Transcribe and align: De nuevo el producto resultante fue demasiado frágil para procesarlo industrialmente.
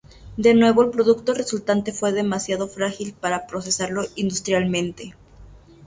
De 0.35 0.55
nuevo 0.55 0.81
el 0.81 0.89
producto 0.89 1.31
resultante 1.35 1.91
fue 1.93 2.11
demasiado 2.11 2.67
frágil 2.67 3.13
para 3.13 3.45
procesarlo 3.45 4.01
industrialmente. 4.15 5.13